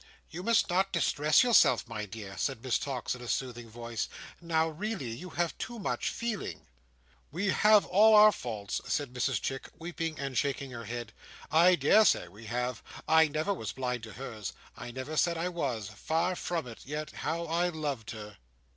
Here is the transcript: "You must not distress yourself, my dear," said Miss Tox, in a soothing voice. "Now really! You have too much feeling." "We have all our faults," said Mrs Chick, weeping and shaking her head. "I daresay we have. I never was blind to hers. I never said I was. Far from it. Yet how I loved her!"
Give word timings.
"You 0.31 0.41
must 0.41 0.67
not 0.67 0.91
distress 0.91 1.43
yourself, 1.43 1.87
my 1.87 2.07
dear," 2.07 2.35
said 2.35 2.63
Miss 2.63 2.79
Tox, 2.79 3.13
in 3.13 3.21
a 3.21 3.27
soothing 3.27 3.69
voice. 3.69 4.09
"Now 4.41 4.67
really! 4.67 5.11
You 5.15 5.29
have 5.29 5.55
too 5.59 5.77
much 5.77 6.09
feeling." 6.09 6.65
"We 7.31 7.49
have 7.49 7.85
all 7.85 8.15
our 8.15 8.31
faults," 8.31 8.81
said 8.87 9.13
Mrs 9.13 9.39
Chick, 9.39 9.69
weeping 9.77 10.17
and 10.19 10.35
shaking 10.35 10.71
her 10.71 10.85
head. 10.85 11.13
"I 11.51 11.75
daresay 11.75 12.27
we 12.29 12.47
have. 12.47 12.81
I 13.07 13.27
never 13.27 13.53
was 13.53 13.73
blind 13.73 14.01
to 14.01 14.13
hers. 14.13 14.53
I 14.75 14.89
never 14.89 15.15
said 15.15 15.37
I 15.37 15.49
was. 15.49 15.89
Far 15.89 16.35
from 16.35 16.65
it. 16.65 16.83
Yet 16.83 17.11
how 17.11 17.45
I 17.45 17.69
loved 17.69 18.09
her!" 18.09 18.37